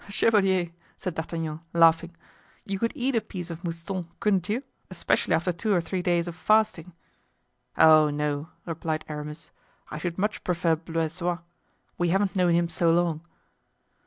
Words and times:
"Chevalier," 0.09 0.71
said 0.97 1.13
D'Artagnan, 1.13 1.59
laughing, 1.73 2.17
"you 2.65 2.79
could 2.79 2.91
eat 2.95 3.15
a 3.15 3.21
piece 3.21 3.51
of 3.51 3.63
Mouston, 3.63 4.07
couldn't 4.19 4.49
you, 4.49 4.63
especially 4.89 5.35
after 5.35 5.51
two 5.51 5.71
or 5.75 5.79
three 5.79 6.01
days 6.01 6.27
of 6.27 6.35
fasting?" 6.35 6.93
"Oh, 7.77 8.09
no," 8.09 8.49
replied 8.65 9.05
Aramis, 9.07 9.51
"I 9.91 9.99
should 9.99 10.17
much 10.17 10.43
prefer 10.43 10.75
Blaisois; 10.75 11.37
we 11.99 12.09
haven't 12.09 12.35
known 12.35 12.55
him 12.55 12.67
so 12.67 12.91
long." 12.91 13.21